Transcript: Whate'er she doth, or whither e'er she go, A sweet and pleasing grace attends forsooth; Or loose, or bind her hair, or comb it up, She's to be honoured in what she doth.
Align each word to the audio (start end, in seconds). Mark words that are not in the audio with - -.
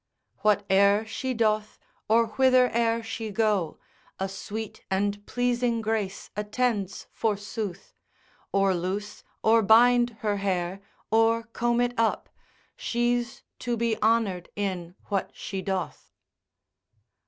Whate'er 0.37 1.05
she 1.05 1.35
doth, 1.35 1.77
or 2.09 2.25
whither 2.29 2.71
e'er 2.71 3.03
she 3.03 3.29
go, 3.29 3.77
A 4.19 4.27
sweet 4.27 4.83
and 4.89 5.23
pleasing 5.27 5.79
grace 5.79 6.31
attends 6.35 7.05
forsooth; 7.11 7.93
Or 8.51 8.73
loose, 8.73 9.23
or 9.43 9.61
bind 9.61 10.17
her 10.21 10.37
hair, 10.37 10.81
or 11.11 11.43
comb 11.43 11.81
it 11.81 11.93
up, 11.99 12.29
She's 12.75 13.43
to 13.59 13.77
be 13.77 13.95
honoured 14.01 14.49
in 14.55 14.95
what 15.09 15.29
she 15.35 15.61
doth. 15.61 16.11